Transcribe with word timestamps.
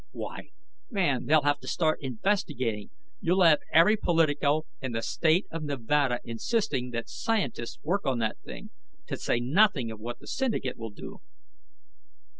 "Why, 0.13 0.49
man, 0.89 1.27
they'll 1.27 1.43
have 1.43 1.59
to 1.59 1.67
start 1.67 1.99
investigating! 2.01 2.89
You'll 3.19 3.43
have 3.43 3.59
every 3.71 3.95
politico 3.97 4.63
in 4.81 4.93
the 4.93 5.03
State 5.03 5.45
of 5.51 5.61
Nevada 5.61 6.19
insisting 6.23 6.89
that 6.89 7.07
scientists 7.07 7.77
work 7.83 8.07
on 8.07 8.17
that 8.17 8.39
thing. 8.43 8.71
To 9.09 9.15
say 9.15 9.39
nothing 9.39 9.91
of 9.91 9.99
what 9.99 10.17
the 10.17 10.25
syndicate 10.25 10.75
will 10.79 10.89
do." 10.89 11.19